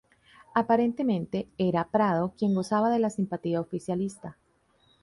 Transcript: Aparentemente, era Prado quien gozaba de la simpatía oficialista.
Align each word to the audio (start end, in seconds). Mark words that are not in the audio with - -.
Aparentemente, 0.55 1.47
era 1.59 1.83
Prado 1.87 2.33
quien 2.35 2.55
gozaba 2.55 2.89
de 2.89 2.97
la 2.97 3.11
simpatía 3.11 3.61
oficialista. 3.61 4.35